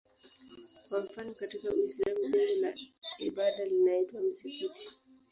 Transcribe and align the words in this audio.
Kwa 0.89 1.01
mfano 1.01 1.33
katika 1.33 1.71
Uislamu 1.73 2.19
jengo 2.27 2.61
la 2.61 2.73
ibada 3.19 3.65
linaitwa 3.65 4.21
msikiti. 4.21 4.89